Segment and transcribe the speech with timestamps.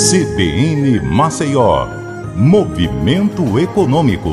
[0.00, 1.86] CBN Maceió,
[2.34, 4.30] Movimento Econômico.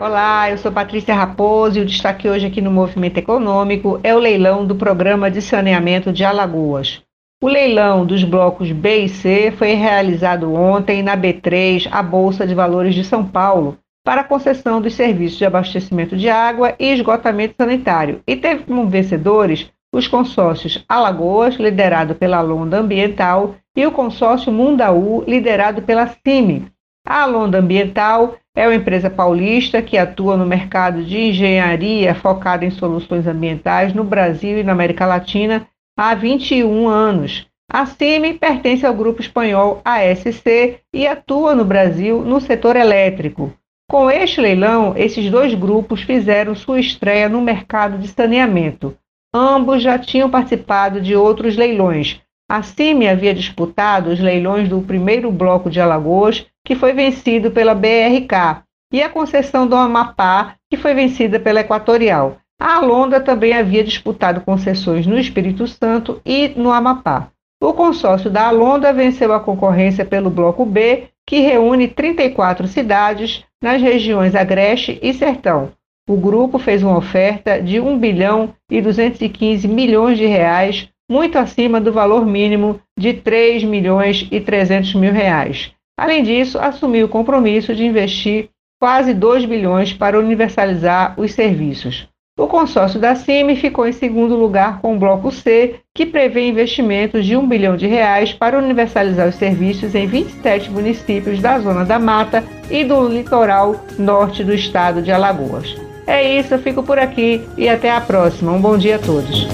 [0.00, 4.18] Olá, eu sou Patrícia Raposo e o destaque hoje aqui no Movimento Econômico é o
[4.18, 7.00] leilão do Programa de Saneamento de Alagoas.
[7.40, 12.56] O leilão dos blocos B e C foi realizado ontem na B3, a Bolsa de
[12.56, 17.54] Valores de São Paulo, para a concessão dos serviços de abastecimento de água e esgotamento
[17.56, 24.52] sanitário, e teve como vencedores os consórcios Alagoas, liderado pela Londa Ambiental, e o consórcio
[24.52, 26.66] Mundaú, liderado pela CIMI.
[27.06, 32.70] A Londa Ambiental é uma empresa paulista que atua no mercado de engenharia focada em
[32.70, 37.46] soluções ambientais no Brasil e na América Latina há 21 anos.
[37.70, 43.52] A CIMI pertence ao grupo espanhol ASC e atua no Brasil no setor elétrico.
[43.90, 48.96] Com este leilão, esses dois grupos fizeram sua estreia no mercado de saneamento.
[49.34, 52.20] Ambos já tinham participado de outros leilões.
[52.50, 57.74] A CIMI havia disputado os leilões do primeiro bloco de Alagoas, que foi vencido pela
[57.74, 58.62] BRK,
[58.92, 62.36] e a concessão do Amapá, que foi vencida pela Equatorial.
[62.60, 67.28] A Alonda também havia disputado concessões no Espírito Santo e no Amapá.
[67.60, 73.80] O consórcio da Alonda venceu a concorrência pelo Bloco B, que reúne 34 cidades nas
[73.80, 75.72] regiões Agreste e Sertão.
[76.08, 81.80] O grupo fez uma oferta de 1 bilhão e 215 milhões de reais, muito acima
[81.80, 85.70] do valor mínimo de 3 milhões e 300 mil reais.
[85.96, 88.48] Além disso, assumiu o compromisso de investir
[88.80, 92.08] quase 2 bilhões para universalizar os serviços.
[92.36, 97.24] O consórcio da CIMI ficou em segundo lugar com o Bloco C, que prevê investimentos
[97.24, 102.00] de 1 bilhão de reais para universalizar os serviços em 27 municípios da Zona da
[102.00, 105.91] Mata e do litoral norte do estado de Alagoas.
[106.06, 108.52] É isso, eu fico por aqui e até a próxima.
[108.52, 109.46] Um bom dia a todos.